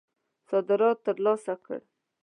صدارت 0.49 0.97
ترلاسه 1.05 1.55
کړ. 1.65 1.79